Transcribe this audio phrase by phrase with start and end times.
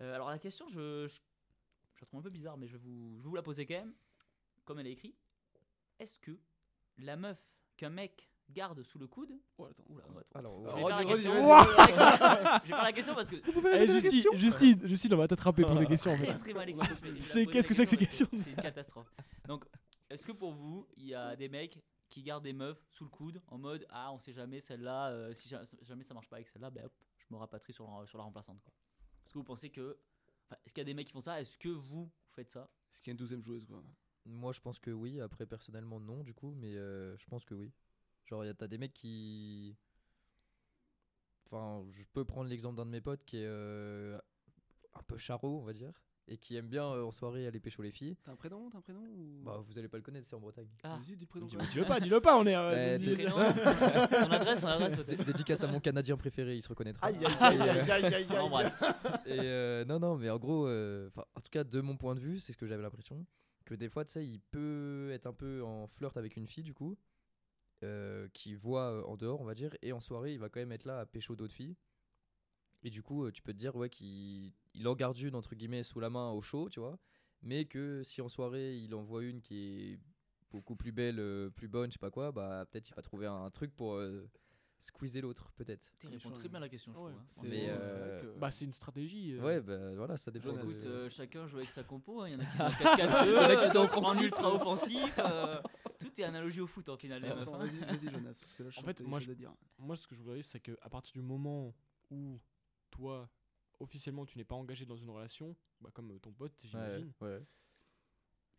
[0.00, 1.14] Euh, alors la question, je, je,
[1.94, 3.74] je la trouve un peu bizarre, mais je vais, vous, je vous la poser quand
[3.74, 3.94] même,
[4.64, 5.16] comme elle est écrite.
[5.98, 6.38] Est-ce que
[6.98, 7.38] la meuf
[7.76, 9.32] qu'un mec garde sous le coude...
[9.58, 9.82] Oh, attends.
[9.88, 10.38] Oula, attends.
[10.38, 10.74] Alors, Je ouais.
[10.74, 11.32] vais faire la question.
[12.62, 15.74] Je vais faire la question parce que Eh, Justine, Justine, Justine, on va t'attraper pour
[15.76, 16.16] des questions.
[17.20, 19.10] C'est- qu'est-ce que c'est que ces question questions C'est une catastrophe.
[19.48, 19.64] Donc,
[20.10, 23.10] est-ce que pour vous, il y a des mecs qui gardent des meufs sous le
[23.10, 26.36] coude en mode ah on sait jamais celle-là, euh, si ja- jamais ça marche pas
[26.36, 28.72] avec celle-là, ben hop, je me rapatrie sur, la- sur la remplaçante quoi.
[29.26, 29.98] Est-ce que vous pensez que,
[30.46, 31.40] enfin, est-ce qu'il y a des mecs qui font ça?
[31.40, 32.70] Est-ce que vous faites ça?
[32.90, 33.82] Est-ce qu'il y a une douzième joueuse quoi?
[34.26, 35.20] Moi, je pense que oui.
[35.20, 37.72] Après, personnellement, non, du coup, mais euh, je pense que oui.
[38.26, 39.76] Genre, y a- t'as des mecs qui.
[41.46, 44.18] Enfin, je peux prendre l'exemple d'un de mes potes qui est euh,
[44.94, 45.92] un peu charot, on va dire,
[46.28, 48.16] et qui aime bien euh, en soirée aller pécho les filles.
[48.24, 49.42] T'as un prénom T'as un prénom ou...
[49.44, 50.66] Bah, vous allez pas le connaître, c'est en Bretagne.
[50.82, 50.96] Ah.
[50.96, 51.46] Vas-y, dis le prénom.
[51.46, 51.56] Dis-.
[51.70, 52.56] Dis-le pas, dis-le pas, on est.
[52.56, 54.96] euh, Euh, dis- Prénom, son adresse, son adresse.
[55.06, 57.06] Dé- Dédicace à mon Canadien préféré, il se reconnaîtra.
[57.06, 58.38] Aïe, aïe, aïe, aïe, aïe, aïe, aïe, On aïe.
[58.38, 58.82] l'embrasse.
[59.26, 62.20] Et euh, non, non, mais en gros, euh, en tout cas, de mon point de
[62.20, 63.24] vue, c'est ce que j'avais l'impression.
[63.64, 66.62] Que des fois, tu sais, il peut être un peu en flirt avec une fille,
[66.64, 66.96] du coup,
[68.32, 70.84] qui voit en dehors, on va dire, et en soirée, il va quand même être
[70.86, 71.76] là à pécho d'autres filles.
[72.86, 75.56] Et du coup, euh, tu peux te dire, ouais, qu'il il en garde une, entre
[75.56, 76.96] guillemets, sous la main au chaud, tu vois.
[77.42, 79.56] Mais que si en soirée, il en voit une qui
[79.92, 79.98] est
[80.52, 83.26] beaucoup plus belle, euh, plus bonne, je sais pas quoi, bah peut-être il va trouver
[83.26, 84.30] un, un truc pour euh,
[84.78, 85.92] squeezer l'autre, peut-être.
[85.98, 87.20] Tu réponds très bien à la question, je Ouais, trouve.
[87.20, 87.24] hein.
[87.26, 89.32] C'est- Mais, euh, que- Bah, c'est une stratégie.
[89.32, 89.42] euh.
[89.42, 90.56] Ouais, bah voilà, ça dépend.
[90.56, 92.22] Écoute, euh, chacun joue avec sa compo.
[92.22, 92.28] hein.
[92.28, 92.56] Il y en a qui
[93.26, 95.18] jouent 4-4-2, Il y en a qui sont en ultra offensif.
[95.18, 95.60] euh,
[95.98, 97.20] tout est analogie au foot en final.
[97.20, 97.66] les meufs, Attends, hein.
[97.66, 99.52] vas-y, vas-y, Jonas, parce que là, je En fait, moi, je- dire.
[99.78, 101.74] Moi, ce que je voudrais dire, c'est qu'à partir du moment
[102.10, 102.38] où
[102.96, 103.28] toi,
[103.80, 107.42] officiellement, tu n'es pas engagé dans une relation, bah, comme euh, ton pote, j'imagine, ouais.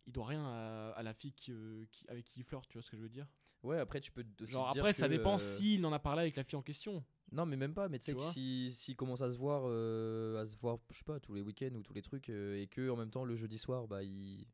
[0.06, 2.74] il doit rien à, à la fille qui, euh, qui- avec qui il flirte, tu
[2.78, 3.26] vois ce que je veux dire?
[3.62, 6.22] Ouais, après tu peux aussi Genre dire après, ça dépend euh, s'il en a parlé
[6.22, 7.04] avec la fille en question.
[7.32, 7.88] Non, mais même pas.
[7.88, 8.32] Mais tu sais que vois?
[8.32, 11.42] si s'il commence à se voir, euh, à se voir, je sais pas, tous les
[11.42, 14.46] week-ends ou tous les trucs, et que en même temps le jeudi soir, bah il,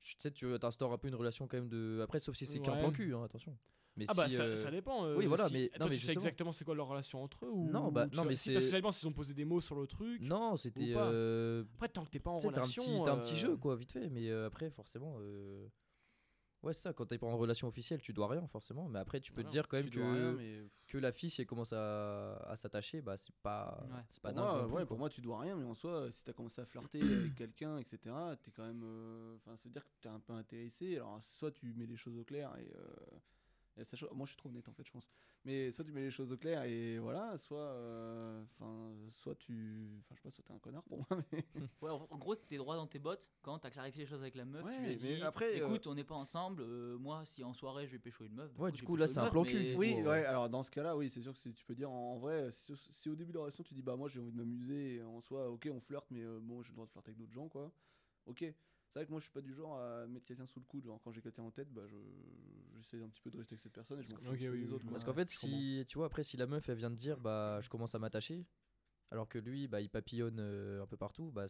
[0.00, 2.00] tu sais, tu instaures un peu une relation quand même de.
[2.02, 3.58] Après, sauf si c'est qu'un plan cul, hein, attention.
[3.96, 5.04] Mais Ah bah si, ça, euh, ça dépend.
[5.04, 7.22] euh, oui, voilà, si- mais- toi, non, mais tu sais exactement c'est quoi leur relation
[7.22, 9.12] entre eux ou Non, bah, non, mais si, parce que c'est- ça dépend s'ils ont
[9.12, 10.20] posé des mots sur le truc.
[10.22, 10.94] Non, c'était.
[10.96, 13.76] euh, Après, tant que t'es pas en un relation, petit, t'as un petit jeu quoi,
[13.76, 14.08] vite fait.
[14.08, 15.16] Mais euh, après, forcément.
[15.20, 15.66] euh,
[16.62, 18.86] Ouais, c'est ça, quand t'es pas en relation officielle, tu dois rien forcément.
[18.88, 21.28] Mais après, tu peux te dire quand même que, dois rien, mais que la fille,
[21.28, 23.96] si elle commence à, à s'attacher, bah c'est pas, Ouais.
[24.12, 26.08] c'est pas Pour dingue moi, plus, ouais, pour moi, tu dois rien, mais en soi,
[26.12, 27.00] si t'as commencé à flirter
[27.34, 28.82] avec quelqu'un, etc., t'es quand même.
[28.84, 30.96] euh, Enfin, ça veut dire que t'es un peu intéressé.
[30.98, 32.72] Alors, soit tu mets les choses au clair et.
[32.76, 32.94] euh,
[33.76, 35.08] et ça cho- moi, je suis trop honnête en fait, je pense.
[35.44, 37.58] Mais soit tu mets les choses au clair et voilà, soit.
[37.58, 39.88] euh, Enfin, soit tu.
[40.00, 41.44] Enfin, je sais pas, soit t'es un connard pour moi, mais.
[41.82, 44.44] Ouais, en gros, t'es droit dans tes bottes quand t'as clarifié les choses avec la
[44.44, 44.64] meuf.
[44.64, 46.62] Ouais, tu lui as mais dit, après, euh, écoute, on n'est pas ensemble.
[46.62, 48.50] euh, moi, si en soirée je vais pécho une meuf.
[48.58, 49.74] Ouais, coup, du coup, là, c'est une un plan mais- cul.
[49.76, 50.06] Oui, Ouais.
[50.06, 52.50] ouais, alors dans ce cas-là, oui, c'est sûr que tu peux dire en, en vrai,
[52.50, 55.02] si, si au début de la relation tu dis bah moi j'ai envie de m'amuser,
[55.02, 57.32] en soi, ok, on flirte, mais euh, bon, j'ai le droit de flirter avec d'autres
[57.32, 57.72] gens, quoi.
[58.26, 58.44] Ok,
[58.92, 60.84] c'est vrai que moi je suis pas du genre à mettre quelqu'un sous le coude,
[60.84, 61.96] genre quand j'ai quelqu'un en tête, bah je
[62.76, 64.64] j'essaie un petit peu de rester avec cette personne et je m'en fous oui, oui,
[64.70, 64.84] autres.
[64.84, 64.92] quoi.
[64.92, 67.60] Parce qu'en fait, si tu vois, après, si la meuf elle vient de dire, bah,
[67.62, 68.44] je commence à m'attacher,
[69.10, 71.46] alors que lui, bah, il papillonne euh, un peu partout, bah,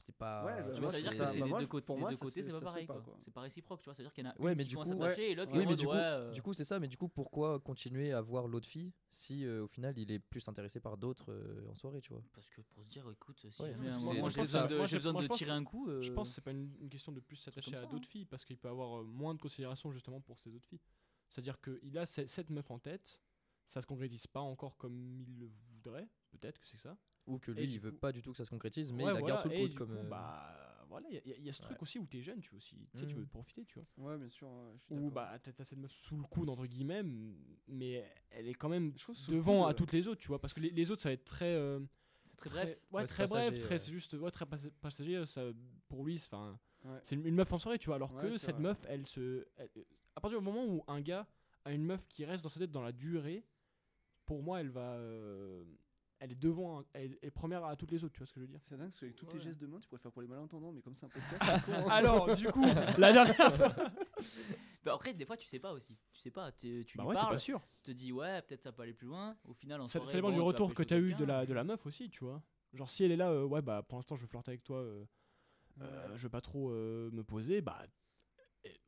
[0.00, 0.44] c'est c'est pas.
[0.44, 1.32] Ouais, bah, tu vois, vois, ça veut dire c'est que ça.
[1.32, 2.86] c'est bah, des moi, deux pour des moi, deux ça côtés, c'est pas ça pareil.
[2.86, 3.00] quoi.
[3.02, 3.16] quoi.
[3.20, 3.94] C'est pas réciproque, tu vois.
[3.94, 5.52] C'est-à-dire qu'il y en a Ouais, une mais qui du coup- à s'attacher et l'autre
[5.52, 6.78] qui Oui, mais du coup, euh, du coup, c'est ça.
[6.80, 10.18] Mais du coup, pourquoi continuer à voir l'autre fille si euh, au final il est
[10.18, 12.22] plus intéressé par d'autres euh, en soirée, tu vois?
[12.32, 14.86] Parce que pour se dire, écoute, si Ouais, jamais c'est- moi, j'ai besoin de, moi,
[14.86, 15.88] j'ai besoin moi, tirer un coup.
[16.00, 18.44] Je pense que c'est pas une, question de plus s'attacher à ça, d'autres filles parce
[18.44, 20.80] qu'il peut avoir moins de considération justement pour ces autres filles.
[21.28, 23.20] C'est-à-dire qu'il a ce- cette meuf en tête,
[23.68, 26.96] ça se concrétise pas encore comme il le voudrait, peut-être que c'est ça.
[27.26, 29.10] Ou que lui, il veut coup- pas du tout que ça se concrétise, mais Ouais,
[29.10, 29.88] il la voilà, garde sous le coude comme.
[29.90, 31.82] coup, euh, bah voilà, il y, a- il y a ce truc Ouais.
[31.82, 33.12] aussi où t'es jeune, tu vois aussi, tu Mhm.
[33.12, 34.10] veux profiter, tu vois.
[34.12, 35.10] Ouais, bien sûr, ouais, je suis Ou d'accord.
[35.12, 37.02] bah t'as cette meuf sous le coude entre guillemets,
[37.68, 38.92] mais elle est quand même
[39.28, 41.12] devant coude, à toutes les autres, tu vois, parce que les, les autres ça va
[41.12, 41.78] être très euh,
[42.24, 42.78] C'est très bref.
[42.90, 43.78] ouais, très bref, passager, très ouais.
[43.78, 45.42] c'est juste ouais, très pas- passager, ça
[45.88, 46.98] pour lui, c'est- enfin Ouais.
[47.04, 48.62] c'est une, une meuf en soirée, tu vois, alors Ouais, que cette vrai.
[48.62, 49.70] meuf, elle se elle-
[50.16, 51.28] à partir du moment où un gars
[51.64, 53.44] a une meuf qui reste dans sa tête dans la durée,
[54.26, 55.62] pour moi, elle va euh,
[56.20, 58.44] elle est devant, elle est première à toutes les autres, tu vois ce que je
[58.46, 59.42] veux dire C'est dingue parce qu'avec tous tes Ouais.
[59.42, 61.72] gestes de main, tu pourrais faire pour les malentendants, mais comme c'est un podcast, con,
[61.72, 61.86] hein.
[61.90, 62.64] Alors, du coup,
[62.98, 63.34] la dernière
[64.84, 65.96] Bah, après, des fois, tu sais pas aussi.
[66.12, 66.52] Tu sais pas.
[66.52, 67.60] Tu, tu Bah lui ouais, t'es parles, pas sûr.
[67.82, 69.36] te dis ouais, peut-être ça peut aller plus loin.
[69.44, 71.14] Au final, en Ça, soirée, ça dépend bon, du tu retour que tu as eu
[71.14, 72.42] de la, de la meuf aussi, tu vois.
[72.72, 74.78] Genre, si elle est là, euh, ouais, bah pour l'instant, je veux flirter avec toi,
[74.78, 75.04] euh,
[75.82, 77.82] euh, je veux pas trop euh, me poser, bah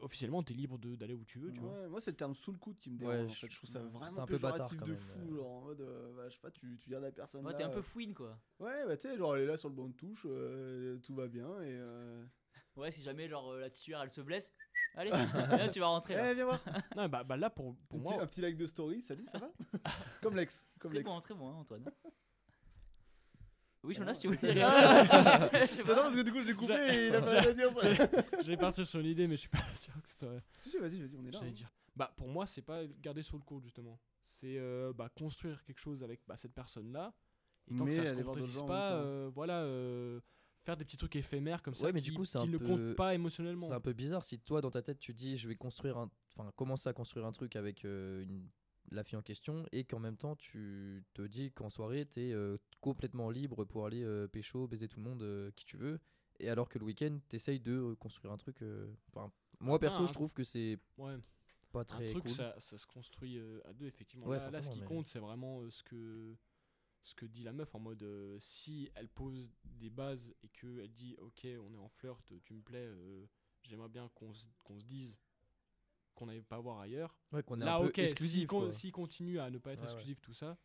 [0.01, 1.89] officiellement, t'es libre de- d'aller où tu veux, tu vois.
[1.89, 3.31] Moi c'est le terme sous le coude qui me Ouais, dérange.
[3.31, 3.51] en je- fait.
[3.51, 5.81] je trouve ça vraiment un peu bâtard, péjoratif quand de même, fou, genre en mode,
[5.81, 7.83] euh, bah, je sais pas, tu, tu gardes la personne Ouais, t'es un peu euh,
[7.83, 8.39] fouine quoi.
[8.61, 11.15] Ouais, bah tu sais, genre elle est là sur le banc de touche, euh, tout
[11.15, 11.73] va bien et.
[11.73, 12.25] Euh...
[12.77, 14.51] Ouais, si jamais genre euh, la titulaire elle se blesse,
[14.95, 16.15] allez, là tu vas rentrer.
[16.17, 16.31] là.
[16.33, 16.61] Eh, viens voir
[16.97, 19.27] Non, bah, bah là, pour, pour un, petit, moi, un petit like de story, salut,
[19.27, 19.51] ça va
[20.23, 20.67] Comme Lex.
[20.79, 21.11] Comme Très Lex.
[21.11, 21.85] bon, très bon, hein, Antoine.
[23.85, 25.43] Oui, Jonas, non, tu voulais dire pas.
[25.43, 27.77] non, parce que du coup, je l'ai coupé J'ai- et il a pas à dire
[27.77, 27.93] ça.
[28.43, 30.27] J'allais partir sur une idée, mais je suis pas sûr que ça.
[30.61, 31.39] Si, si, vas-y, vas-y, on est là.
[31.41, 31.55] J'allais hein.
[31.55, 31.73] dire.
[31.97, 33.99] Bah, pour moi, c'est pas garder sur le coude, justement.
[34.23, 37.13] C'est euh, bah, construire quelque chose avec bah, cette personne-là.
[37.71, 40.21] Et tant Mais que ça se concrétise pas, euh, voilà, euh,
[40.65, 42.57] faire des petits trucs éphémères comme ça Ouais, mais qui, du coup, qui un ne
[42.59, 43.67] peu- comptent pas émotionnellement.
[43.67, 46.09] C'est un peu bizarre si toi dans ta tête tu dis je vais construire un
[46.37, 48.49] enfin commencer à construire un truc avec euh, une-
[48.91, 52.35] la fille en question et qu'en même temps tu te dis qu'en soirée tu es
[52.81, 56.01] complètement libre pour aller euh, pécho, baiser tout le monde euh, qui tu veux
[56.41, 58.93] et alors que le week-end tu essayes de euh, construire un truc euh,
[59.61, 61.17] moi perso un- je trouve que c'est Ouais.
[61.71, 62.33] pas Un très truc, cool.
[62.33, 64.27] ça, ça se construit euh, à deux, effectivement.
[64.27, 66.37] Ouais, là, là, ce qui mais- compte, c'est vraiment euh, ce que
[67.05, 70.81] ce que dit la meuf en mode euh, si elle pose des bases et que
[70.81, 73.27] elle dit ok on est en flirt tu me plais euh,
[73.63, 75.17] j'aimerais bien qu'on se qu'on se dise
[76.15, 79.59] qu'on n'allait pas voir ailleurs Ouais, qu'on là ok exclusif s'il con- continue à ne
[79.59, 79.93] pas être Ouais, ouais.
[79.93, 80.57] exclusif tout ça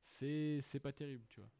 [0.00, 1.50] c'est c'est pas terrible tu vois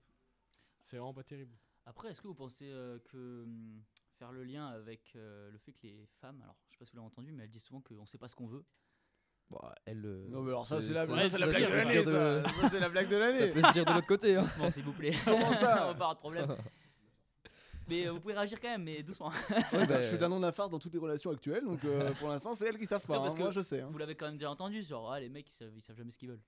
[0.81, 3.83] c'est vraiment pas terrible Après, est-ce que vous pensez euh, que hum,
[4.19, 6.91] faire le lien avec euh, le fait que les femmes, alors je sais pas si
[6.93, 8.65] vous l'avez entendu, mais elles disent souvent qu'on sait pas ce qu'on veut.
[9.51, 11.75] Bah, elle euh, Non, mais alors ça, c'est- la, ça- ça, ça- blague ça de
[11.75, 12.03] l'année.
[12.05, 13.53] Ça, Ça, c'est la blague de ça l'année.
[13.53, 14.47] peut se dire de l'autre côté hein.
[14.71, 15.13] S'il vous plaît.
[15.25, 16.57] Comment ça On va pas avoir de problème.
[17.89, 19.31] Mais euh, vous pouvez réagir quand même, mais doucement.
[19.73, 22.29] Ouais, bah, Je suis d'un nom d'infarct dans toutes les relations actuelles, donc euh, pour
[22.29, 23.17] l'instant, c'est elles qui savent pas.
[23.17, 23.81] Non, parce hein, que Moi, je sais.
[23.81, 23.89] hein.
[23.91, 26.11] Vous l'avez quand même déjà entendu, genre ah, les mecs ils savent, ils savent jamais
[26.11, 26.41] ce qu'ils veulent.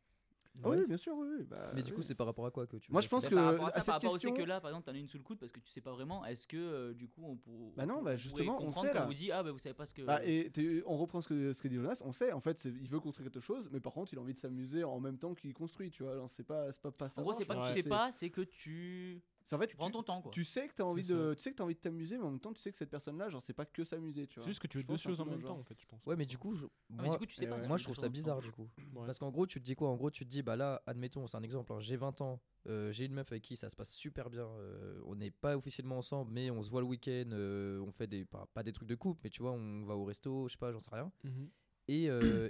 [0.65, 0.79] Ah ouais.
[0.79, 1.29] Oui, bien sûr, oui.
[1.39, 2.05] oui, bah, mais du coup oui.
[2.05, 3.73] c'est par rapport à quoi que tu Moi, je pense que par rapport à à
[3.73, 5.23] ça, cette par rapport aussi question- que là, par exemple, t'en as une sous le
[5.23, 6.25] coude parce que tu sais pas vraiment.
[6.25, 9.05] Est-ce que euh, du coup on pour Bah non, bah, justement, on sait, quand là.
[9.07, 10.03] vous dit ah bah vous savez pas ce que.
[10.03, 10.51] Bah, et
[10.87, 13.31] on reprend ce que, ce que dit Jonas, on sait, en fait, il veut construire
[13.31, 15.91] quelque chose, mais par contre, il a envie de s'amuser en même temps qu'il construit,
[15.91, 16.13] tu vois.
[16.13, 17.21] Alors, c'est pas, c'est pas, pas ça.
[17.21, 19.77] en gros, c'est pas que tu sais pas, c'est que tu C'est en fait, tu
[19.77, 20.31] prends ton temps quoi.
[20.31, 22.31] tu sais que t'as envie de, tu sais que t'as envie de t'amuser, mais en
[22.31, 24.45] même temps, tu sais que cette personne-là, genre, c'est pas que s'amuser, tu vois.
[24.45, 26.17] c'est juste que tu veux deux choses en même temps en fait je pense ouais
[26.17, 27.67] mais du coup je- Ah, mais moi du coup, tu sais pas.
[27.67, 29.07] moi je trouve ça bizarre du coup Ouais.
[29.07, 29.89] Parce qu'en gros, tu te dis quoi?
[29.89, 32.41] En gros, tu te dis, bah là, admettons, c'est un exemple, hein, j'ai 20 ans,
[32.67, 35.57] euh, j'ai une meuf avec qui ça se passe super bien, euh, on n'est pas
[35.57, 38.73] officiellement ensemble, mais on se voit le week-end, euh, on fait des, pas, pas des
[38.73, 40.95] trucs de couple, mais tu vois, on va au resto, je sais pas, j'en sais
[40.95, 41.11] rien.
[41.25, 41.49] Mhm.
[41.89, 42.05] Et,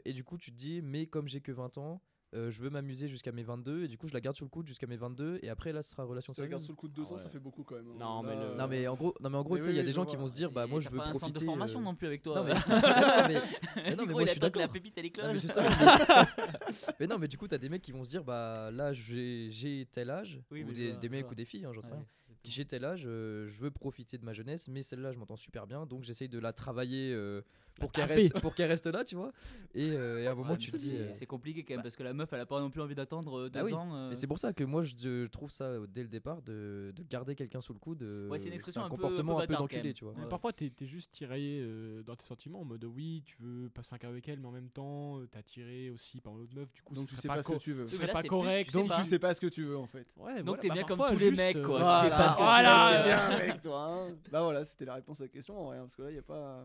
[0.05, 2.03] et du coup, tu te dis, mais comme j'ai que 20 ans,
[2.35, 4.51] euh, je veux m'amuser jusqu'à mes 22, et du coup, je la garde sous le
[4.51, 6.67] coude jusqu'à mes 22, et après, là, ce sera relation Tu regardes sérieuse.
[6.67, 7.23] sous le coup de deux Ah ans, ouais.
[7.23, 7.87] ça fait beaucoup quand même.
[7.89, 7.97] hein.
[7.99, 9.77] Non, mais le- Non, mais en gros, non, mais en gros Mais tu sais, il
[9.77, 10.11] y a des gens vois.
[10.11, 11.27] qui vont se dire, bah moi, je veux pas un profiter.
[11.33, 12.37] centre de formation euh, non plus avec toi.
[12.37, 13.41] Non, mais, non, mais,
[13.77, 14.73] mais non, mais moi, il je suis que la d'accord.
[14.73, 15.33] pépite elle Non, éclose.
[15.35, 15.69] mais justement,
[17.01, 19.87] mais non, mais du coup, t'as des mecs qui vont se dire, bah là, j'ai
[19.91, 21.33] tel âge, Oui, ou des, vois, des je mecs vois.
[21.33, 22.07] ou des filles, hein, j'en sais rien.
[22.45, 25.67] j'ai tel âge, euh, je veux profiter de ma jeunesse, mais celle-là, je m'entends super
[25.67, 27.43] bien, donc j'essaye de la travailler euh,
[27.79, 29.33] pour qu'elle reste, pour qu'elle reste là, tu vois.
[29.75, 30.87] Et, euh, et à un moment, Ouais, tu te dis.
[30.87, 32.71] c'est- euh, C'est compliqué quand même bah- parce que la meuf elle a pas non
[32.71, 33.95] plus envie d'attendre euh, Bah deux oui, ans.
[33.95, 34.11] euh.
[34.11, 37.03] Et c'est pour ça que moi, je, je trouve ça dès le départ de, de
[37.09, 38.03] garder quelqu'un sous le coude.
[38.31, 40.05] Ouais, c'est une expression un, un peu- comportement un peu un peu quand d'enculé, tu
[40.05, 40.15] vois.
[40.15, 40.29] Ouais.
[40.29, 43.95] parfois, t'es es juste tiraillé euh, dans tes sentiments en mode oui, tu veux passer
[43.95, 46.73] un quart avec elle, mais en même temps, t'es attiré aussi par l'autre meuf.
[46.73, 47.87] Du coup, Donc, ce tu serait sais pas, ce que tu veux.
[47.87, 48.73] ce serait pas correct.
[48.73, 50.07] Donc, tu sais pas ce que tu veux en fait.
[50.17, 51.79] Ouais, Donc t'es bah, bien comme tous les mecs quoi.
[51.79, 53.85] Voilà, avec toi.
[54.09, 54.17] hein.
[54.31, 56.19] Bah voilà, c'était la réponse à la question en vrai, parce que là, il y
[56.19, 56.65] a pas.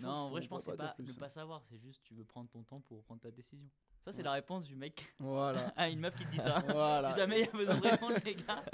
[0.00, 1.04] Non, en vrai, je pense que c'est pas plus.
[1.06, 3.68] ne pas savoir, c'est juste tu veux prendre ton temps pour prendre ta décision.
[4.04, 4.24] Ça, c'est Ouais.
[4.24, 5.68] la réponse du mec Voilà.
[5.76, 6.58] à une meuf qui te dit ça.
[6.68, 7.10] Voilà.
[7.12, 8.64] Si jamais il y a besoin de répondre, les gars.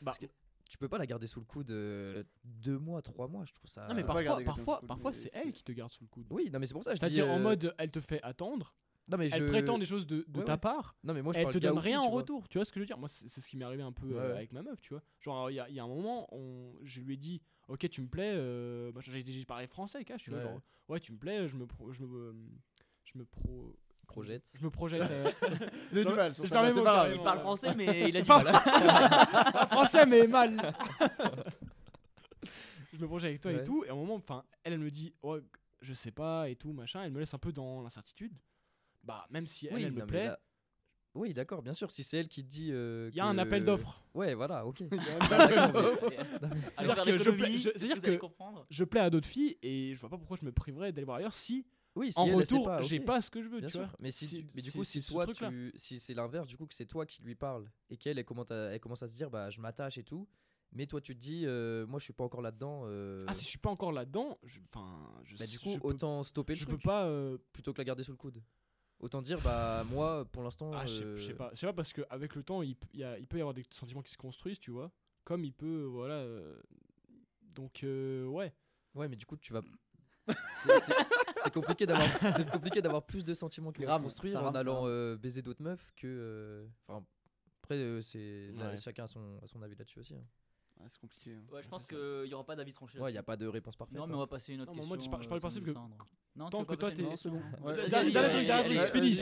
[0.00, 0.12] Bah,
[0.68, 3.68] Tu peux pas la garder sous le coude euh, deux mois, trois mois, je trouve
[3.70, 3.86] ça.
[3.88, 6.26] non, mais parfois, parfois, c'est elle qui te garde sous le coude.
[6.30, 6.94] Oui, non, mais c'est pour ça.
[6.94, 8.74] C'est-à-dire en euh, mode, elle te fait attendre,
[9.08, 10.58] Non, mais elle je- prétend des choses de, de Ouais, ta ouais.
[10.58, 12.48] part, Non, mais moi, je elle te donne rien en retour.
[12.48, 12.98] Tu vois ce que je veux dire?
[12.98, 15.02] Moi, c'est ce qui m'est arrivé un peu euh, Ouais, avec ma meuf, tu vois.
[15.20, 17.88] Genre, il y, a- il y a un moment, on, je lui ai dit, ok,
[17.90, 18.32] tu me plais.
[18.34, 20.38] Euh, bah, j'ai parlé français, cash, tu vois.
[20.38, 22.34] Ouais, Genre, ouais, tu me plais, je me, pro- je me,
[23.04, 23.74] je me pro,
[24.06, 24.50] Projette.
[24.58, 25.10] Je me projette.
[25.10, 25.24] euh,
[25.92, 27.12] Je- du mal je permets mon grave.
[27.14, 28.44] Il parle français, mais il a du mal.
[28.44, 30.74] pas français, mais mal.
[32.92, 33.84] je me projette avec toi et tout.
[33.84, 35.40] Et à un moment, enfin, elle, elle me dit, ouais,
[35.80, 37.02] je sais pas et tout, machin.
[37.04, 38.32] Elle me laisse un peu dans l'incertitude.
[39.02, 40.38] Bah, même si elle, Oui, elle non, me plaît, là-
[41.14, 41.90] Oui, d'accord, bien sûr.
[41.90, 42.70] Si c'est elle qui te dit.
[42.72, 44.02] euh, il y a un appel d'offres.
[44.14, 44.80] Ouais, voilà, ok.
[44.92, 46.10] Il y a un d'accord, appel mais- d'offres.
[46.42, 48.66] Non, mais- Alors, C'est-à-dire que je plais- je- c'est-à-dire vous allez que- comprendre.
[48.70, 51.18] Je plais à d'autres filles et je vois pas pourquoi je me priverais d'aller voir
[51.18, 53.68] ailleurs si, Oui, si en elle, retour, pas, j'ai pas ce que je veux, Bien
[53.68, 53.80] tu sûr.
[53.82, 53.90] vois.
[54.00, 56.86] Mais, si, mais du coup, si toi, tu, si c'est l'inverse, du coup, que c'est
[56.86, 59.50] toi qui lui parle et qu'elle, elle, commence à- elle commence à se dire, bah,
[59.50, 60.26] je m'attache et tout.
[60.74, 62.84] Mais toi, tu te dis, euh, moi, je suis pas encore là-dedans.
[62.86, 65.78] euh, Ah, si je suis pas encore là-dedans, je- enfin, je bah, du je coup,
[65.78, 67.04] peux- autant stopper le je truc peux pas.
[67.04, 68.42] euh, plutôt que la garder sous le coude.
[69.02, 70.70] Autant dire, bah, moi, pour l'instant.
[70.72, 71.54] Ah, je sais- euh, je sais pas.
[71.54, 74.00] Sais pas parce qu'avec le temps, il, y a- il peut y avoir des sentiments
[74.02, 74.90] qui se construisent, tu vois.
[75.24, 76.14] Comme il peut, voilà.
[76.14, 76.56] euh,
[77.52, 78.54] Donc, euh, ouais.
[78.94, 79.60] Ouais, mais du coup, tu vas.
[80.62, 80.94] C'est- c'est-
[81.44, 82.06] C'est compliqué d'avoir,
[82.46, 85.42] c'est compliqué d'avoir plus de sentiments qui vont se construire en rame, allant euh, baiser
[85.42, 86.06] d'autres meufs que.
[86.06, 87.04] euh, Enfin,
[87.62, 88.76] après, euh, c'est Ouais.
[88.76, 90.14] chacun a son, a son avis là-dessus aussi.
[90.14, 90.24] hein.
[90.84, 91.32] Ah, c'est compliqué.
[91.34, 91.54] hein.
[91.54, 92.98] Ouais, je pense c'est qu'il y aura pas d'avis tranché.
[92.98, 93.96] Ouais, il n'y a pas de réponse parfaite.
[93.96, 94.16] Non, mais hein.
[94.16, 94.96] on va passer une autre Non, mais question.
[94.96, 95.70] moi, je euh, parle du principe que.
[96.34, 99.20] Non, tant que toi, t'es- vas-y, dernier allez, truc, dernier allez, truc, finis,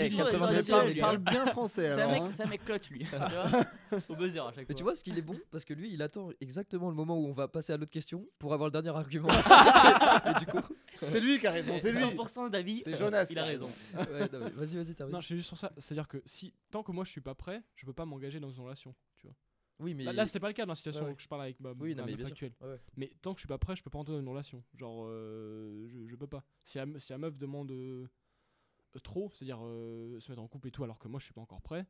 [0.71, 1.91] allez, parle, bien français.
[1.91, 2.31] C'est un mec, hein.
[2.31, 3.05] c'est mec clutch lui.
[4.09, 4.75] Au buzzer à chaque Mais fois.
[4.77, 5.37] tu vois ce qu'il est bon?
[5.51, 8.29] Parce que lui, il attend exactement le moment où on va passer à l'autre question
[8.39, 9.29] pour avoir le dernier argument.
[10.27, 10.61] Et du coup,
[11.09, 12.01] C'est lui qui a raison, c'est lui.
[12.01, 12.83] 100% d'avis.
[12.85, 13.27] C'est Jonas.
[13.29, 13.69] Il qui a raison.
[13.97, 15.13] mais vas-y, vas-y, termine.
[15.13, 15.73] Non, je suis juste sur ça.
[15.79, 18.51] C'est-à-dire que si tant que moi je suis pas prêt, je peux pas m'engager dans
[18.51, 18.95] une relation.
[19.81, 21.43] Oui, mais Là, là, c'était pas le cas dans la situation Ouais, où je parle
[21.43, 22.53] avec ma, Oui, non, ma mais actuelle.
[22.61, 22.81] Ouais, ouais.
[22.97, 24.63] Mais tant que je suis pas prêt, je peux pas entrer dans une relation.
[24.75, 26.45] Genre, euh, je, je peux pas.
[26.65, 28.07] Si la, si la meuf demande euh,
[28.95, 31.35] euh, trop, c'est-à-dire euh, se mettre en couple et tout, alors que moi je suis
[31.35, 31.87] pas encore prêt,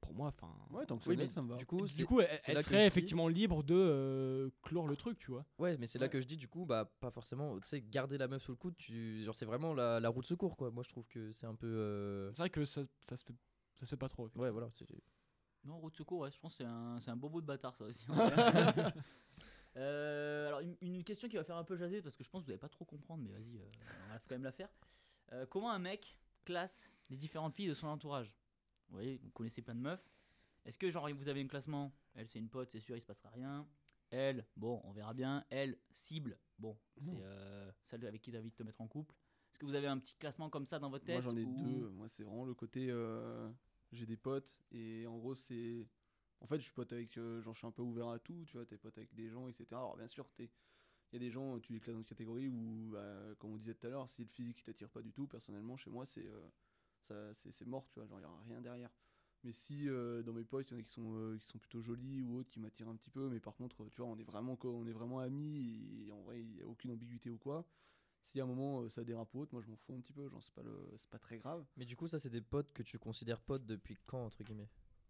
[0.00, 0.54] pour moi, enfin.
[0.70, 1.56] Ouais, tant que c'est Oui, honnête, ça me va.
[1.56, 5.30] du coup, du coup, elle, serait dis- effectivement libre de euh, clore le truc, tu
[5.30, 5.44] vois.
[5.58, 7.58] Ouais, mais c'est là que je dis du coup, bah pas forcément.
[7.60, 9.22] Tu sais, garder la meuf sous le coude, tu...
[9.24, 10.70] genre c'est vraiment la, la roue de secours quoi.
[10.70, 11.66] Moi je trouve que c'est un peu.
[11.66, 13.34] euh, C'est vrai que ça, ça se fait,
[13.74, 14.28] ça se fait pas trop.
[14.36, 14.68] Ouais, voilà.
[15.64, 17.84] Non, route secours, ouais, je pense que c'est un, c'est un bobo de bâtard ça
[17.84, 18.04] aussi.
[19.76, 22.40] Euh, alors, une, une question qui va faire un peu jaser parce que je pense
[22.42, 23.64] que vous n'allez pas trop comprendre, mais vas-y, euh,
[24.08, 24.68] on va quand même la faire.
[25.32, 28.34] Euh, comment un mec classe les différentes filles de son entourage?
[28.88, 30.02] Vous voyez, vous connaissez plein de meufs.
[30.64, 31.92] Est-ce que, genre, vous avez un classement?
[32.14, 33.68] Elle, c'est une pote, c'est sûr, il se passera rien.
[34.10, 35.44] Elle, bon, on verra bien.
[35.50, 38.88] Elle, cible, bon, c'est euh, celle avec qui tu as envie de te mettre en
[38.88, 39.14] couple.
[39.52, 41.44] Est-ce que vous avez un petit classement comme ça dans votre tête Moi j'en ai
[41.44, 41.88] ou- deux.
[41.90, 42.90] Moi c'est vraiment le côté.
[43.92, 45.86] J'ai des potes et en gros c'est.
[46.40, 47.16] En fait je suis pote avec.
[47.18, 48.44] euh, genre je suis un peu ouvert à tout.
[48.46, 49.80] Tu vois, t'es pote avec des gens, etc.
[49.80, 50.50] Alors bien sûr, t'es.
[51.12, 53.56] Il y a des gens, tu les classes dans une catégorie où, bah, comme on
[53.56, 56.26] disait tout à l'heure, si le physique t'attire pas du tout, personnellement, chez moi, c'est
[57.10, 58.90] euh, c'est, mort, tu vois, genre il y aura rien derrière.
[59.44, 61.58] Mais si euh, dans mes potes, il y en a qui sont, euh, qui sont
[61.58, 64.18] plutôt jolis ou autres, qui m'attirent un petit peu, mais par contre, tu vois, on
[64.18, 67.38] est vraiment, on est vraiment amis, et en vrai, il n'y a aucune ambiguïté ou
[67.38, 67.66] quoi.
[68.24, 70.12] Si à un moment euh, ça dérape ou autre, moi je m'en fous un petit
[70.12, 71.64] peu, genre c'est pas, le, c'est pas très grave.
[71.76, 74.68] Mais du coup, ça c'est des potes que tu considères potes depuis quand entre guillemets?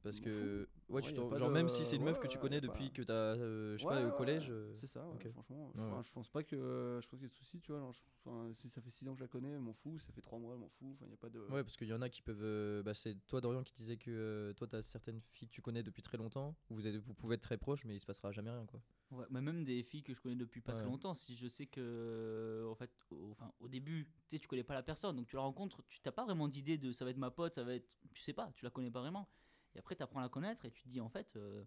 [0.08, 2.88] Parce que Ouais, tu genre de- même si c'est une meuf que tu connais depuis
[2.88, 4.46] pas- que t'as, euh, je sais Ouais, pas, ouais, au collège.
[4.50, 5.30] euh, C'est ça, ouais, ok.
[5.32, 5.72] franchement.
[6.02, 6.56] Je pense pas que.
[7.02, 7.80] Je pense qu'il y a de soucis, tu vois.
[7.80, 10.00] genre, je- enfin, si ça fait 6 ans que je la connais, elle m'en fout.
[10.00, 10.88] Si ça fait 3 mois, elle m'en fout.
[10.94, 11.40] Enfin, il y a pas de.
[11.40, 12.42] Ouais, parce qu'il y en a qui peuvent.
[12.42, 15.60] euh, bah, c'est toi, Dorian, qui disait que euh, toi, t'as certaines filles que tu
[15.62, 16.56] connais depuis très longtemps.
[16.70, 18.80] où Vous, êtes, vous pouvez être très proches, mais il se passera jamais rien, quoi.
[19.10, 20.78] Ouais, mais même des filles que je connais depuis pas Ouais.
[20.80, 24.48] très longtemps, si je sais que, en fait, au, enfin, au début, tu sais, tu
[24.48, 27.04] connais pas la personne, donc tu la rencontres, tu t'as pas vraiment d'idée de ça
[27.04, 29.28] va être ma pote, ça va être, tu sais pas, tu la connais pas vraiment.
[29.78, 31.62] Et après, tu apprends à la connaître et tu te dis, en fait, euh,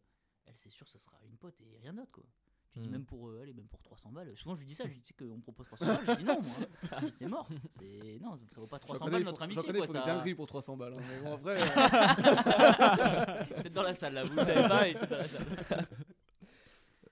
[0.46, 2.26] elle, c'est sûr, ça sera une pote et rien d'autre, quoi.
[2.74, 2.92] Tu dis Mhm.
[2.92, 4.36] même pour, euh, allez, même pour 300 balles.
[4.36, 6.06] Souvent, je lui dis ça, je lui dis tu sais qu'on me propose 300 balles,
[6.06, 6.58] je dis non, moi.
[7.12, 7.48] C'est mort.
[7.70, 9.88] C'est non, ça vaut pas J'en 300 connais, balles notre amitié, J'en quoi.
[9.88, 10.94] des ça- dingueries pour 300 balles.
[10.94, 11.58] hein, mais bon, après.
[11.62, 15.88] euh, Peut-être dans la salle là, vous savez pas, et peut-être dans la salle.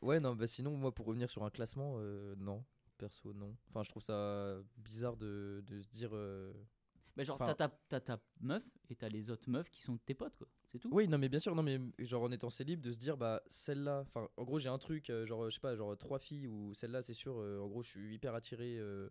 [0.02, 2.64] Ouais, non, bah sinon, moi, pour revenir sur un classement, euh, non.
[2.98, 3.56] Perso, non.
[3.70, 6.12] Enfin, je trouve ça bizarre de, de se dire.
[6.14, 6.54] euh,
[7.20, 7.54] Mais genre, Enfin-
[7.90, 10.48] t'as ta, meuf et t'as les autres meufs qui sont tes potes, quoi.
[10.72, 10.88] C'est tout.
[10.94, 13.44] Oui, non, mais bien sûr, non, mais genre en étant célib, de se dire, bah
[13.50, 16.48] celle-là, enfin, en gros, j'ai un truc, euh, genre, je sais pas, genre trois filles
[16.48, 18.78] ou celle-là, c'est sûr, euh, en gros, je suis hyper attiré.
[18.80, 19.10] euh,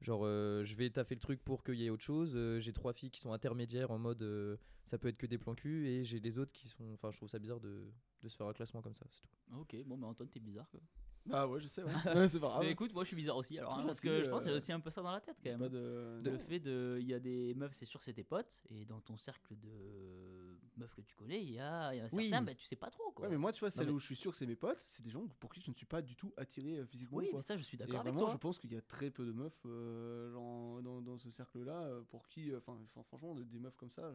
[0.00, 2.32] genre, je vais taffer le truc pour qu'il y ait autre chose.
[2.60, 5.86] j'ai trois filles qui sont intermédiaires en mode, ça peut être que des plans cul,
[5.86, 6.94] et j'ai les autres qui sont.
[6.94, 9.60] Enfin, je trouve ça bizarre de, de se faire un classement comme ça, c'est tout.
[9.60, 10.80] Ok, bon, bah Antoine, t'es bizarre, quoi.
[11.26, 11.90] Bah ouais, je sais, ouais.
[12.14, 12.62] Ouais, c'est pas grave.
[12.64, 14.52] Mais écoute, moi je suis bizarre aussi, alors, hein, parce que je pense que j'ai
[14.52, 15.58] euh, aussi un peu ça dans la tête quand même.
[15.58, 16.20] Pas de.
[16.22, 16.98] De le fait de.
[17.00, 20.58] Il y a des meufs, c'est sûr, c'est tes potes, et dans ton cercle de
[20.76, 22.28] meufs que tu connais, il y a, il y a Oui.
[22.28, 23.24] certains, bah, tu sais pas trop, quoi.
[23.24, 24.80] Ouais, mais moi, tu vois, celle mais- où je suis sûr que c'est mes potes,
[24.80, 27.18] c'est des gens pour qui je ne suis pas du tout attiré euh, physiquement.
[27.18, 27.38] oui, quoi.
[27.38, 28.32] mais ça, je suis Et d'accord avec vraiment, toi.
[28.32, 31.84] je pense qu'il y a très peu de meufs euh, genre, dans, dans ce cercle-là
[31.84, 34.12] euh, pour qui, euh, enfin, enfin, franchement, des, des meufs comme ça,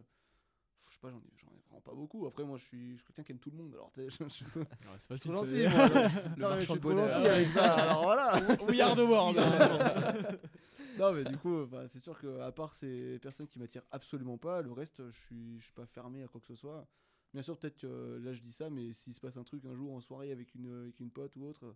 [0.87, 2.25] je sais pas, j'en ai, vraiment pas beaucoup.
[2.25, 4.29] Après, moi, je suis, je quelqu'un qui aime tout le monde, alors tu sais, je,
[4.29, 4.63] suis trop
[5.33, 8.39] gentil, je suis trop gentil avec ça, alors voilà.
[8.67, 9.37] We are the world.
[10.99, 14.37] non, mais du coup, bah, c'est sûr que à part ces personnes qui m'attirent absolument
[14.37, 16.87] pas, le reste, je suis, je suis pas fermé à quoi que ce soit.
[17.33, 19.75] Bien sûr, peut-être que là, je dis ça, mais s'il se passe un truc un
[19.75, 21.75] jour en soirée avec une, avec une pote ou autre,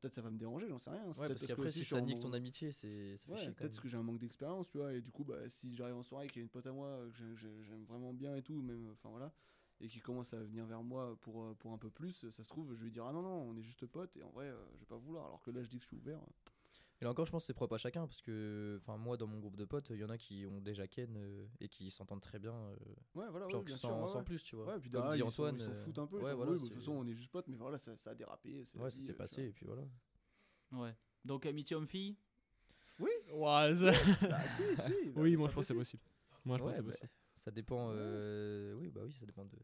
[0.00, 1.04] peut-être ça va me déranger, j'en sais rien.
[1.06, 3.96] Ouais, peut-être parce qu'après, si ça nique mon- ton amitié, c'est Ouais, peut-être que j'ai
[3.96, 6.38] un manque d'expérience, tu vois, et du coup, bah, si j'arrive en soirée et qu'il
[6.38, 8.60] y a une pote à moi euh, que j'ai- j'ai- j'aime vraiment bien et tout,
[8.62, 9.32] même, enfin voilà,
[9.80, 12.48] et qui commence à venir vers moi pour, euh, pour un peu plus, ça se
[12.48, 14.64] trouve, je vais dire, ah non, non, on est juste potes, et en vrai, euh,
[14.74, 16.20] je vais pas vouloir, alors que là, je dis que je suis ouvert.
[17.00, 19.26] Et là encore, je pense que c'est propre à chacun parce que, enfin, moi, dans
[19.26, 21.90] mon groupe de potes, il y en a qui ont déjà Ken euh, et qui
[21.90, 22.76] s'entendent très bien, euh,
[23.14, 23.98] Ouais, voilà, genre ouais, bien sans, sûr.
[24.02, 24.24] ouais, sans ouais.
[24.24, 24.66] plus, tu vois.
[24.66, 25.56] Ouais, puis Comme dit ils s'en- Antoine.
[25.56, 26.16] ils s'en euh, foutent un peu.
[26.16, 27.96] ouais, Ouais, voilà, oui, bah, de toute façon, on est juste potes, mais voilà, ça,
[27.96, 28.64] ça a dérapé.
[28.74, 29.82] Ouais, ça s'est euh, passé et puis voilà.
[30.72, 30.94] Ouais.
[31.24, 32.16] Donc, amitié homme-fille?
[32.98, 34.28] Ouais, c'est- vois.
[34.28, 35.10] Bah, si, si.
[35.10, 36.02] bah, oui, moi je pense que c'est possible.
[36.44, 37.10] Moi je pense Ouais, que c'est bah, possible.
[37.36, 37.88] Ça dépend.
[37.94, 39.56] euh, Oui, bah oui, ça dépend de.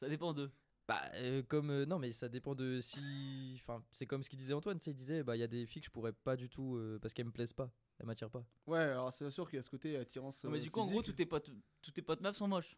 [0.00, 0.50] Ça dépend d'eux.
[0.86, 1.70] Bah, euh, comme.
[1.70, 3.58] euh, non, mais ça dépend de si.
[3.62, 5.46] Enfin, c'est comme ce qu'il disait Antoine, tu sais, il disait, bah, il y a
[5.46, 6.76] des filles que je pourrais pas du tout.
[6.76, 8.44] euh, parce qu'elles me plaisent pas, elles m'attirent pas.
[8.66, 10.44] Ouais, alors c'est sûr qu'il y a ce côté attirance.
[10.44, 11.50] Non, mais du coup, en gros, tous tes potes,
[11.80, 12.76] tous tes potes meufs sont moches.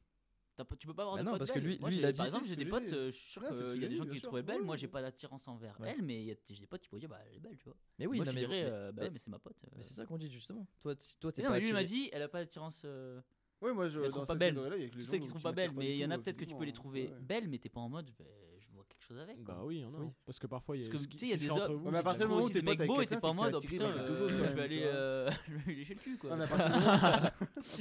[0.54, 1.68] T'as pas- tu peux pas avoir Bah de non, potes parce que belles.
[1.68, 2.84] lui- Moi, lui, j'ai- il a par dit, exemple, c'est j'ai ce des que potes,
[2.84, 2.94] dit.
[2.94, 4.08] euh, je suis sûr Ouais, c'est ce qu'il que y a j'ai des gens qui
[4.10, 4.22] les sûr.
[4.22, 4.62] trouvaient belles.
[4.62, 5.90] Moi, j'ai pas d'attirance envers Ouais.
[5.94, 7.58] elle, mais il y a- j'ai des potes qui pourraient dire, bah, elle est belle,
[7.58, 7.76] tu vois.
[7.98, 9.38] Mais oui, Moi, non, je mais, dirais, mais- euh, bah mais- ouais, mais c'est ma
[9.38, 9.56] pote.
[9.64, 9.68] euh.
[9.76, 10.66] mais c'est ça qu'on dit justement.
[10.80, 12.38] Toi, toi, t'es Mais pas non, mais lui il m'a attiré- dit, elle a pas
[12.38, 12.82] d'attirance.
[12.86, 13.20] euh,
[13.62, 14.00] Ouais, moi je.
[14.00, 14.54] Trouve pas cette belle.
[14.54, 16.04] catégorie-là, il y a que les Tu sais qu'ils qui pas belles, mais il y
[16.04, 17.14] en a peut-être que tu peux les trouver ouais.
[17.20, 19.42] belles, mais t'es pas en mode, je, vais- je vois quelque chose avec.
[19.42, 19.54] quoi.
[19.54, 19.98] Bah oui, il y en a.
[19.98, 20.08] Oui.
[20.26, 20.90] Parce que parfois, il y a.
[20.90, 21.82] Parce que tu sais, il y a des hommes.
[21.84, 23.54] Ouais, mais à partir du moment où t'es avec beaux et t'es pas en mode,
[23.54, 26.36] oh putain, euh, euh, je vais aller lécher le cul quoi.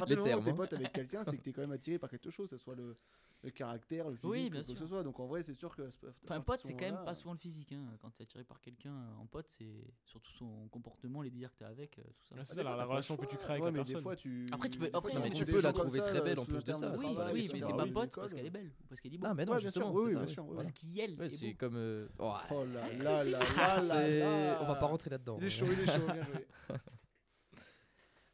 [0.01, 1.99] À Les moment où t'es termes, pote avec quelqu'un, c'est que t'es quand même attiré
[1.99, 2.95] par quelque chose, que ce soit le,
[3.43, 5.03] le caractère, le physique, Oui, ou quoi que ce soit.
[5.03, 5.83] Donc en vrai, c'est sûr que.
[6.23, 7.71] Enfin, un pote, c'est quand même pas souvent le physique.
[7.73, 7.83] Hein.
[8.01, 11.59] Quand t'es attiré par quelqu'un euh, en pote, c'est surtout son comportement, les dires que
[11.59, 12.35] t'as avec, euh, tout ça.
[12.39, 13.93] Ah, c'est des ça, fois, la- relation que tu crées avec Ouais, la mais des
[13.93, 14.03] personne.
[14.03, 14.45] fois, tu.
[14.51, 16.73] Après, tu peux- fois, après, mais tu peux la trouver très belle en plus de
[16.73, 16.93] ça.
[16.97, 19.27] Oui, oui, mais t'es pas pote parce qu'elle est belle ou parce qu'elle est beau.
[19.29, 20.53] Ah, mais non, Ouais, bien sûr, justement.
[20.55, 21.29] Parce qu'il est.
[21.29, 21.75] C'est comme.
[21.75, 22.33] euh, oh,
[22.73, 23.39] là là là
[23.83, 25.37] là là On va pas rentrer là-dedans.
[25.39, 26.47] Il est chaud, il est chaud, bien joué.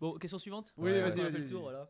[0.02, 0.74] Bon, question suivante.
[0.78, 1.32] Oui, Ouais, vas-y, vas-y.
[1.44, 1.90] le tour, voilà.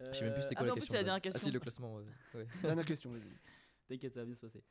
[0.00, 0.92] Je sais même plus c'était Euh, quoi ah, la mais en plus, question.
[0.92, 1.16] c'est la de dernière.
[1.16, 1.46] Ah question.
[1.46, 1.94] si, le classement.
[1.96, 2.04] ouais.
[2.34, 2.46] Ouais.
[2.62, 3.22] Dernière question, vas-y.
[3.88, 4.62] T'inquiète, ça va bien se passer.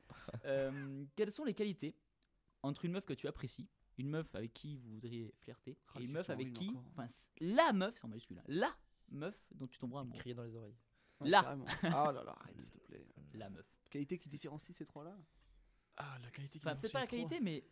[0.45, 1.95] Euh, quelles sont les qualités
[2.63, 3.67] entre une meuf que tu apprécies,
[3.97, 6.69] une meuf avec qui vous voudriez flirter, Ah, et une question meuf avec horrible qui,
[6.69, 6.83] encore.
[6.93, 8.75] enfin, c- la meuf, c'est en majuscule, hein, la
[9.09, 10.19] meuf dont tu tomberas amoureux.
[10.19, 10.75] Crier dans les oreilles.
[11.19, 11.41] Ouais, Là.
[11.41, 11.65] carrément.
[12.07, 13.05] Ah là là, arrête s'il te plaît.
[13.33, 13.65] La meuf.
[13.89, 15.17] Qualité qui différencie ces trois-là?
[15.97, 17.65] Ah, la qualité qui Enfin, peut-être pas la qualité, mais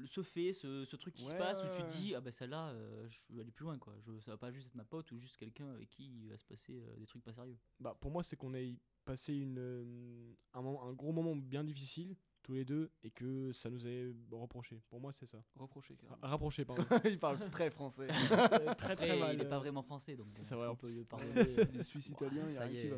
[0.00, 2.30] le- ce fait, ce, ce truc qui se passe où tu te dis, ah bah
[2.32, 3.94] celle-là, euh, je veux aller plus loin, quoi.
[4.00, 6.36] Je, ça va pas juste être ma pote ou juste quelqu'un avec qui il va
[6.36, 7.58] se passer euh, des trucs pas sérieux.
[7.78, 11.64] Bah, pour moi, c'est qu'on ait passé une, euh, un, moment- un gros moment bien
[11.64, 14.80] difficile, tous les deux, et que ça nous est reproché.
[14.88, 15.38] Pour moi, c'est ça.
[15.56, 16.18] Reproché, carrément.
[16.22, 16.84] Rapproché, pardon.
[17.04, 18.08] Il parle très français.
[18.78, 19.34] très, très mal.
[19.34, 21.82] il est pas euh, vraiment français, donc c'est est-ce vrai, en peut lui pardonner Les
[21.84, 22.90] Suisses italiens, il y a ça rien qui est.
[22.90, 22.96] va.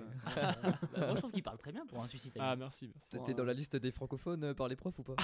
[0.92, 2.50] Bah, Moi, je trouve qu'il parle très bien pour un Suisse italien.
[2.50, 2.92] Ah, merci.
[3.12, 3.30] merci.
[3.32, 5.16] Un- dans la liste des francophones euh, par les profs ou pas?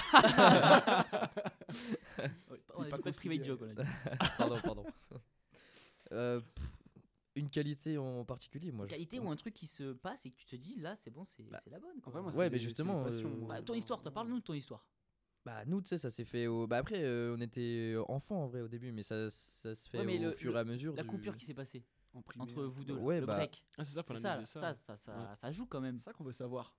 [2.75, 3.89] On a pas de private joke, on a dit.
[4.37, 4.85] Pardon, pardon.
[6.11, 6.68] Euh, pff,
[7.35, 8.85] une qualité en particulier, moi.
[8.85, 11.11] je- Qualité ou un truc qui se passe et que tu te dis, là, c'est
[11.11, 11.99] bon, c'est Bah, la bonne.
[12.01, 12.11] Quoi.
[12.11, 13.45] vrai, moi, Ouais, mais justement, euh.
[13.47, 14.85] Bah, ton histoire, toi, parle-nous de ton histoire.
[15.45, 16.67] Bah nous, tu sais, ça s'est fait au...
[16.67, 19.99] Bah après, euh, on était enfants en vrai au début, mais ça, ça se fait
[20.05, 20.93] Ouais, au le- fur et à mesure.
[20.95, 22.43] La du- coupure qui s'est passée En primaire.
[22.43, 23.63] entre vous deux, Ouais, le bah, break.
[23.77, 25.35] Ah, c'est ça, faut ça, ça, ça, ça, Ouais.
[25.37, 25.97] ça joue quand même.
[25.97, 26.75] C'est ça qu'on veut savoir.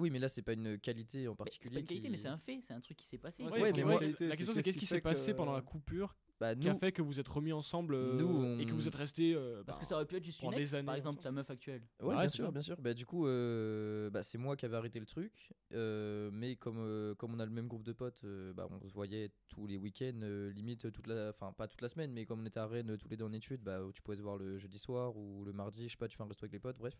[0.00, 1.68] Oui, mais là, c'est pas une qualité en particulier.
[1.68, 3.44] C'est pas une qualité, qui- mais c'est un fait, c'est un truc qui s'est passé.
[3.44, 5.30] Ouais, Ouais, Ouais, mais mais moi, moi- qualité, la question c'est qu'est-ce qui s'est passé
[5.32, 8.16] que- pendant la coupure Bah qui a nous, fait que vous êtes remis ensemble euh,
[8.18, 10.42] Nous, et que vous êtes restés euh, Parce bah, que ça aurait pu être juste
[10.42, 11.82] une ex, des années par exemple, ta meuf actuelle.
[12.00, 12.76] Ouais, Ouais, bien sûr, bien sûr.
[12.80, 15.52] Bah, du coup, euh, bah, c'est moi qui avais arrêté le truc.
[15.72, 18.88] euh, mais comme, euh, comme on a le même groupe de potes, euh, bah, on
[18.88, 21.28] se voyait tous les week-ends, euh, limite toute la.
[21.30, 23.24] Enfin, pas toute la semaine, mais comme on était à Rennes euh, tous les deux
[23.24, 25.96] en études, bah, tu pouvais te voir le jeudi soir ou le mardi, je sais
[25.96, 26.98] pas, tu fais un resto avec les potes, bref.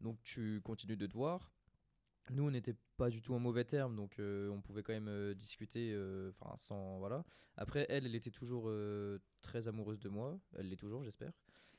[0.00, 1.52] Donc tu continues de te voir.
[2.30, 5.08] Nous, on n'était pas du tout en mauvais termes, donc euh, on pouvait quand même
[5.08, 7.24] euh, discuter, euh, enfin sans voilà.
[7.56, 8.70] Après, elle, elle était toujours
[9.40, 10.38] très amoureuse de moi.
[10.56, 11.32] Elle l'est toujours, j'espère.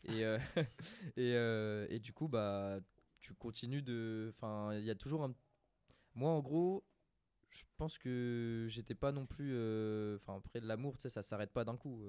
[0.03, 0.23] Et
[1.17, 1.31] et,
[1.89, 2.79] et du coup, bah,
[3.19, 5.33] tu continues de, enfin, il y a toujours un.
[6.15, 6.83] Moi, en gros,
[7.49, 9.51] je pense que j'étais pas non plus,
[10.17, 12.03] enfin après l'amour, tu sais, ça s'arrête pas d'un coup.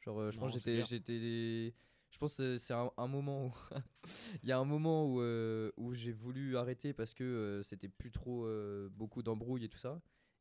[0.00, 1.74] Genre, je Non, pense que j'étais,
[2.16, 3.52] je pense que c'est un, moment où
[4.42, 7.90] il y a un moment où, euh, où j'ai voulu arrêter parce que euh, c'était
[7.90, 10.00] plus trop euh, beaucoup d'embrouilles et tout ça,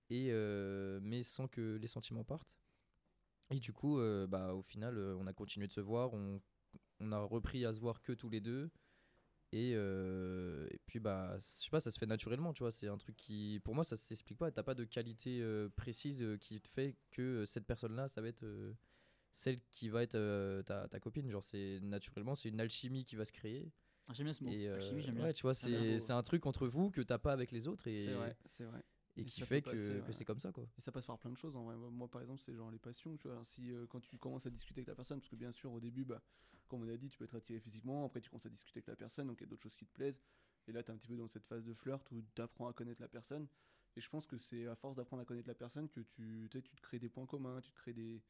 [0.09, 0.31] et
[1.01, 2.57] mais sans que les sentiments partent.
[3.49, 6.41] Et du coup, bah, au final, on a continué de se voir, on,
[7.01, 8.71] on a repris à se voir que tous les deux.
[9.51, 12.71] Et, et puis, bah, je sais pas, ça se fait naturellement, tu vois.
[12.71, 14.49] C'est un truc qui, pour moi, ça s'explique pas.
[14.49, 18.45] T'as pas de qualité précise qui te fait que cette personne-là, ça va être
[19.35, 21.29] celle qui va être euh, ta, ta copine.
[21.29, 23.71] Genre, c'est naturellement, c'est une alchimie qui va se créer.
[24.07, 24.51] Ah, J'aime bien ce mot.
[24.51, 25.25] Et euh, Alchimie, j'aime bien.
[25.25, 27.87] ouais, tu vois, c'est c'est un truc entre vous que t'as pas avec les autres
[27.87, 28.83] et, C'est vrai, c'est vrai.
[29.17, 30.13] et Et qui fait que, passer, que ouais.
[30.13, 30.67] c'est comme ça, quoi.
[30.77, 31.75] Et ça passe par plein de choses en vrai.
[31.75, 33.17] Moi, par exemple, c'est genre les passions.
[33.17, 35.51] Tu vois, si euh, quand tu commences à discuter avec la personne, parce que bien
[35.51, 36.21] sûr, au début, bah,
[36.67, 38.05] comme on a dit, tu peux être attiré physiquement.
[38.05, 39.85] Après, tu commences à discuter avec la personne, donc il y a d'autres choses qui
[39.85, 40.21] te plaisent.
[40.67, 42.67] Et là, tu es un petit peu dans cette phase de flirt où tu apprends
[42.67, 43.47] à connaître la personne.
[43.97, 46.61] Et je pense que c'est à force d'apprendre à connaître la personne que tu, tu
[46.61, 48.21] te crées des points communs, tu te crées des,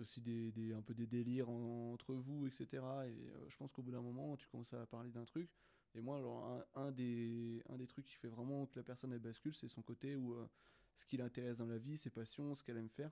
[0.00, 3.06] aussi des, des- un peu des délires en- entre vous, etc.
[3.08, 5.50] Et euh, je pense qu'au bout d'un moment, tu commences à parler d'un truc.
[5.94, 9.12] Et moi, alors, un, un des, un des trucs qui fait vraiment que la personne
[9.12, 10.46] elle bascule, c'est son côté où euh,
[10.94, 13.10] ce qui l'intéresse dans la vie, ses passions, ce qu'elle aime faire.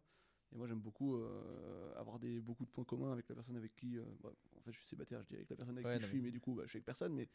[0.53, 3.75] Et moi, j'aime beaucoup euh, avoir des, beaucoup de points communs avec la personne avec
[3.75, 3.97] qui.
[4.23, 6.07] bah, en fait, je suis célibataire, je dis avec la personne avec Ouais, qui je
[6.07, 7.15] suis, mais- mais du coup, bah, je suis avec personne.
[7.15, 7.29] Mais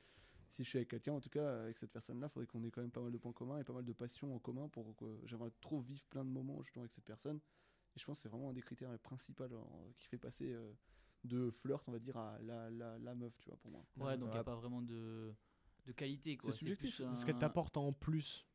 [0.51, 2.71] si je suis avec quelqu'un, en tout cas, avec cette personne-là, il faudrait qu'on ait
[2.71, 4.95] quand même pas mal de points communs et pas mal de passions en commun pour
[4.95, 7.39] que j'aimerais trop vivre plein de moments justement avec cette personne.
[7.95, 10.71] Et je pense que c'est vraiment un des critères principaux alors, qui fait passer euh,
[11.23, 13.85] de flirt, on va dire, à la, la, la meuf, tu vois, pour moi.
[13.97, 15.33] Ouais, donc il n'y a pas vraiment de,
[15.85, 16.37] de qualité.
[16.37, 16.51] quoi.
[16.53, 16.95] C'est subjectif.
[17.15, 18.45] ce qu'elle t'apporte en plus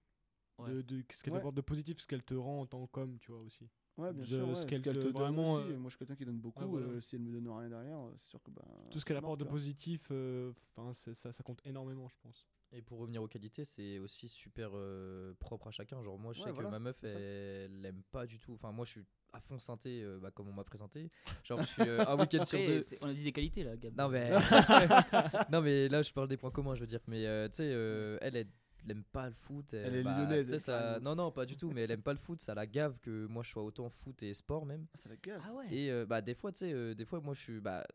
[0.58, 0.70] Ouais.
[0.70, 1.38] de, de ce qu'elle Ouais.
[1.38, 3.68] t'apporte de positif, ce qu'elle te rend en tant qu'homme, tu vois aussi.
[3.98, 4.38] Ouais, bien de sûr.
[4.38, 5.70] ce ouais, Ce qu'elle qu'elle te- te donne aussi.
[5.72, 6.66] euh, Moi, je suis quelqu'un qui donne beaucoup.
[6.66, 6.86] voilà.
[6.86, 9.16] euh, si elle me donne rien derrière, euh, c'est sûr que bah, Tout ce qu'elle
[9.16, 9.52] mort, apporte de vois.
[9.52, 12.46] positif, euh, enfin ça, ça compte énormément, je pense.
[12.76, 16.02] Et pour revenir aux qualités, c'est aussi super euh, propre à chacun.
[16.02, 17.08] Genre, moi, je Ouais, sais voilà, que ma meuf, ça.
[17.08, 18.52] elle l'aime pas du tout.
[18.52, 21.10] Enfin, moi, je suis à fond synthé, euh, bah, comme on m'a présenté.
[21.42, 22.80] Genre, je suis euh, un week-end sur deux.
[23.00, 23.96] on a dit des qualités là, Gab.
[23.96, 24.30] Non, mais.
[25.50, 27.00] non, mais là, je parle des points communs, je veux dire.
[27.06, 28.48] Mais euh, tu sais, euh, elle, elle
[28.90, 29.72] aime pas le foot.
[29.72, 31.00] Elle est bah, lyonnaise, elle, ça...
[31.00, 31.70] Non, non, pas du tout.
[31.70, 32.40] Mais elle aime pas le foot.
[32.40, 34.86] Ça la gave que moi, je sois autant foot et sport même.
[34.94, 35.40] Ah, ça la gave.
[35.44, 35.66] Ah ouais.
[35.74, 37.60] Et euh, bah, des fois, tu sais, euh, des fois, moi, je suis.
[37.60, 37.86] Bah,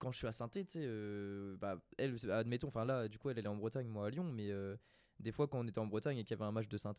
[0.00, 3.30] quand je suis à saint tu sais, euh, bah, elle, admettons, enfin là, du coup,
[3.30, 4.76] elle, elle est en Bretagne, moi à Lyon, mais euh,
[5.20, 6.94] des fois, quand on était en Bretagne et qu'il y avait un match de saint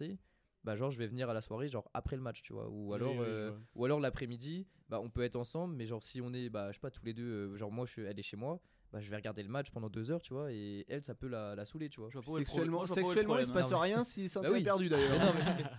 [0.63, 2.69] bah, genre, je vais venir à la soirée, genre après le match, tu vois.
[2.69, 6.21] Ou alors, oui, euh, ou alors l'après-midi, bah, on peut être ensemble, mais genre, si
[6.21, 8.19] on est, bah, je sais pas, tous les deux, euh, genre, moi, je, suis- elle
[8.19, 8.61] est chez moi,
[8.91, 11.27] bah, je vais regarder le match pendant deux heures, tu vois, et elle, ça peut
[11.27, 12.09] la, la saouler, tu vois.
[12.11, 13.79] Sexuellement, le sexuellement il se passe hein.
[13.79, 14.59] rien si Saint Bah oui.
[14.59, 15.17] est perdu d'ailleurs.
[15.17, 15.31] Non,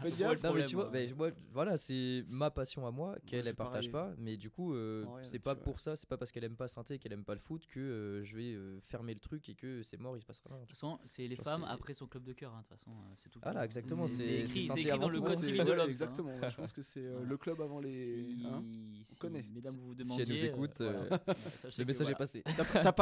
[0.03, 4.11] mais- Je tu vois, moi, voilà, c'est ma passion à moi qu'elle suis partage pareil.
[4.11, 6.57] pas, mais du coup euh, vrai, c'est pas pour ça, c'est pas parce qu'elle aime
[6.57, 9.48] pas synthé, qu'elle aime pas le foot que euh, je vais euh, fermer le truc
[9.48, 10.57] et que c'est mort, il se passera rien.
[10.59, 12.53] De toute façon, c'est les femmes après son club de cœur.
[12.55, 13.40] hein, De toute façon, euh, c'est tout.
[13.42, 15.81] Voilà, exactement, C'est écrit, dans le code civil Ouais, de l'homme.
[15.87, 15.88] hein.
[15.88, 16.35] Exactement.
[16.38, 17.92] ouais, Je pense que c'est le club avant les.
[17.92, 18.62] Si, hein
[19.05, 19.44] si connaît.
[19.55, 22.11] mesdames vous vous Si demandiez, elle nous écoute, Le message voilà.
[22.12, 22.42] est passé.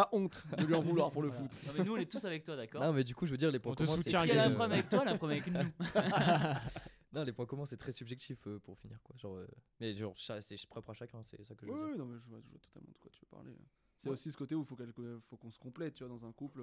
[0.03, 1.49] Pas- honte de lui en vouloir pour le Voilà.
[1.49, 1.67] foot.
[1.67, 3.37] Non, mais nous, on est tous avec toi, d'accord Non mais du coup je veux
[3.37, 5.01] dire les points On te communs Si très, elle a un euh, problème avec toi,
[5.03, 5.71] elle a un problème avec nous.
[7.13, 9.17] Non les points communs c'est très subjectif euh, pour finir quoi.
[9.19, 9.47] Genre euh,
[9.81, 11.91] mais genre c'est propre à chacun, c'est ça que je veux Oui, dire.
[11.93, 13.53] oui, non, mais je vois, je vois totalement de quoi tu veux parler.
[13.99, 14.13] C'est Ouais.
[14.13, 16.63] aussi ce côté où il faut, qu'on se complète, tu vois, dans un couple.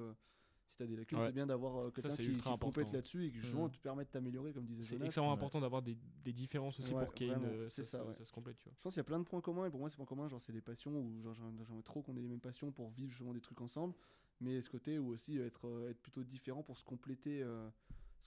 [0.68, 1.26] Si t'as des lacunes, Ouais.
[1.26, 2.98] c'est bien d'avoir euh, quelqu'un qui, qui ultra te complète important.
[2.98, 3.72] là-dessus et qui justement Mhm.
[3.72, 5.38] te permet de t'améliorer, comme disait C'est extrêmement ouais.
[5.38, 8.32] important d'avoir des, des différences aussi Ouais, pour qu'il euh, c'est ça, ça, ça se
[8.34, 8.74] complète, tu vois.
[8.76, 10.28] Je pense qu'il y a plein de points communs et pour moi, ces points communs,
[10.28, 13.10] genre, c'est les passions où genre, j'aimerais trop qu'on ait les mêmes passions pour vivre
[13.12, 13.94] justement des trucs ensemble.
[14.42, 17.70] Mais ce côté où aussi être, euh, être plutôt différent pour se compléter, euh,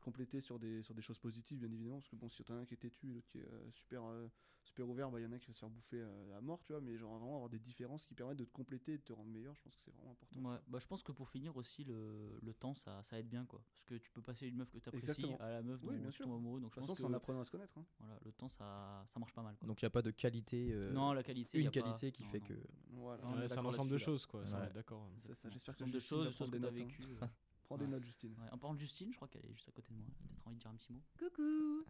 [0.00, 1.98] se compléter sur des, sur des choses positives, bien évidemment.
[1.98, 3.70] Parce que bon, si t'en as un qui est têtu et l'autre qui est euh,
[3.70, 4.28] super, euh,
[4.62, 6.40] super ouvert, bah, il y en a un qui va se faire bouffer euh, à
[6.40, 6.80] mort, tu vois.
[6.80, 9.30] Mais genre vraiment avoir des différences qui permettent de te compléter et de te rendre
[9.30, 10.40] meilleur, je pense que c'est vraiment important.
[10.40, 13.44] Ouais, bah, je pense que pour finir aussi, le, le temps, ça, ça aide bien.
[13.46, 13.62] quoi.
[13.72, 15.36] Parce que tu peux passer une meuf que tu apprécies Exactement.
[15.38, 16.60] à la meuf dont Oui, bien tu tombes amoureux.
[16.60, 17.76] De Donc je toute façon, pense c'est en apprenant à se connaître.
[17.78, 17.84] hein.
[17.98, 19.56] voilà, le temps, ça, ça marche pas mal.
[19.58, 19.66] Quoi.
[19.68, 21.58] Donc il y a pas de qualité euh, non, la qualité.
[21.58, 22.46] y une pas- qualité qui non, fait non.
[22.46, 22.54] que
[22.92, 23.48] Voilà.
[23.48, 24.42] C'est un ensemble de choses, quoi.
[24.74, 25.10] D'accord.
[25.50, 26.80] J'espère que de choses, de choses que des tu as notes.
[26.80, 26.84] hein.
[26.84, 27.16] vécues.
[27.70, 28.34] Prends des notes, Justine.
[28.40, 30.06] Ouais, en parlant de Justine, je crois qu'elle est juste à côté de moi.
[30.08, 31.00] Elle a peut-être envie de dire un petit mot.
[31.20, 31.84] Coucou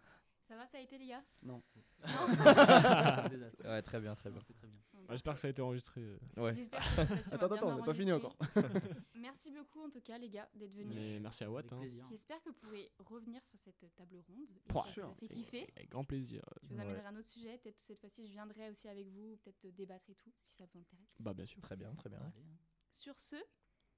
[0.47, 1.63] Ça va, ça a été les gars Non.
[3.31, 3.63] Désastre.
[3.65, 4.37] Ouais, très bien, très bien.
[4.37, 4.79] Non, C'était très bien.
[5.09, 6.03] J'espère que ça a été enregistré.
[6.03, 6.53] euh, Ouais.
[6.55, 7.01] J'espère que
[7.35, 8.37] Attends, bien attends, on n'a pas fini encore.
[9.15, 10.95] Merci beaucoup en tout cas les gars d'être venus.
[10.95, 11.65] Mais merci à Watt.
[11.65, 11.81] Avec hein.
[11.81, 12.07] plaisir.
[12.11, 14.51] J'espère que vous pourrez revenir sur cette table ronde.
[14.51, 14.85] et Pouah.
[14.85, 15.67] que ça vous a fait kiffer.
[15.77, 16.43] Avec grand plaisir.
[16.63, 16.83] Je vous Ouais.
[16.83, 17.57] amènerai un autre sujet.
[17.57, 20.79] Peut-être cette fois-ci je viendrai aussi avec vous, peut-être débattre et tout, si ça vous
[20.79, 21.09] intéresse.
[21.21, 21.61] Bah, bien sûr.
[21.63, 22.19] Très bien, très bien.
[22.21, 22.57] Allez, hein.
[22.93, 23.37] Sur ce,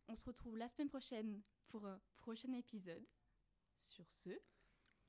[0.08, 3.04] on se retrouve la semaine prochaine pour un prochain épisode.
[3.76, 4.30] Sur ce,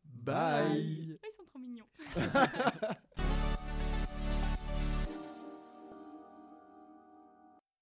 [0.04, 1.18] Bye.
[1.22, 1.88] Oh, ils sont trop mignons.